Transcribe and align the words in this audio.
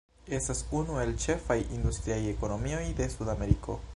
Estas 0.35 0.61
unu 0.79 0.95
el 1.01 1.11
ĉefaj 1.25 1.59
industriaj 1.77 2.19
ekonomioj 2.33 2.83
de 3.01 3.11
Sudameriko. 3.19 3.81